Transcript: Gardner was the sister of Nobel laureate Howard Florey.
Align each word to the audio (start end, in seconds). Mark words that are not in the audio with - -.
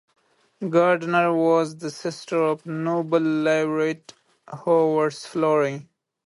Gardner 0.67 1.31
was 1.31 1.77
the 1.77 1.91
sister 1.91 2.41
of 2.41 2.65
Nobel 2.65 3.19
laureate 3.21 4.15
Howard 4.47 5.11
Florey. 5.13 5.89